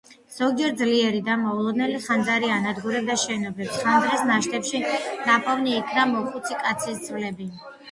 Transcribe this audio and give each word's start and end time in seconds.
ზოგჯერ 0.35 0.71
ძლიერი 0.77 1.19
და 1.27 1.35
მოულოდნელი 1.41 1.99
ხანძარი 2.05 2.49
ანადგურებდა 2.55 3.19
შენობებს, 3.25 3.77
ხანძრის 3.85 4.25
ნაშთებში 4.33 4.83
ნაპოვნი 5.29 5.79
იქნა 5.85 6.09
მოხუცი 6.17 6.61
კაცის 6.67 7.07
ძვლები. 7.07 7.53